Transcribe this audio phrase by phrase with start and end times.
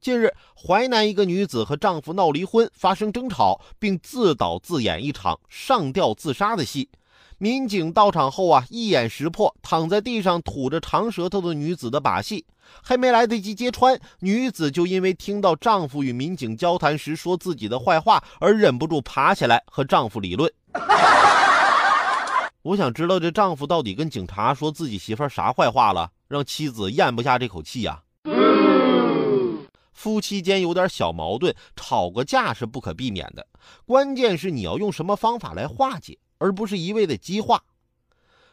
[0.00, 6.88] 近日，淮南一个女子和丈夫闹离婚，发生争吵，并自导自演一场上吊自杀的戏。
[7.36, 12.46] 民警到场后啊，一眼识破躺在地上吐着长舌头的女子的把戏，
[12.82, 20.50] 还没来得及揭穿，女子就因为听到丈夫与民警交谈时说自己的坏话，而忍不住爬起来和丈夫理论。
[22.62, 28.00] 我想知道这丈夫到底跟警察说自己媳妇啥坏话了，让妻子咽不下这口气呀？
[29.92, 33.46] 夫妻间有点小矛盾，吵个架是不可避免的。
[33.84, 37.62] 关键是你要用什么方法来化解，而不是一味的激化。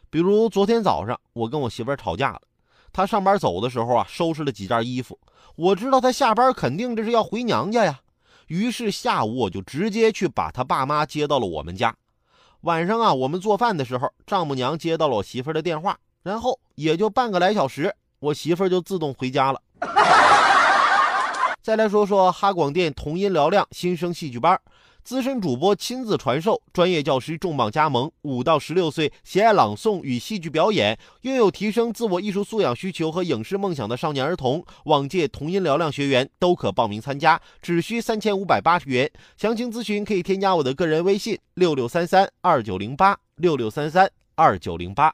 [0.09, 2.41] 比如昨天早上，我跟我媳妇吵架了。
[2.91, 5.20] 她上班走的时候啊，收拾了几件衣服。
[5.55, 7.99] 我知道她下班肯定这是要回娘家呀。
[8.48, 11.95] 于是下午我就直接去把她爸妈接到了我们家。
[12.62, 19.62] 晚上啊，我们做饭的时候，丈母娘接到了我媳妇的电话，然后也就半个来小时，我媳妇就自动回家了。
[21.67, 24.57] 再来说说哈广电童音嘹亮新生戏剧班，
[25.03, 28.10] 资深主播亲自传授，专业教师重磅加盟。
[28.21, 39.12] 五到十六岁喜爱朗诵与戏剧表演，拥有提升自我艺术素养需求和影视梦想的少年儿童，往届童音嘹亮学员都可报名参加，只需三千五百八十元。
[39.35, 45.13] 详情咨询可以添加我的个人微信：六六三三二九零八六六三三二九零八。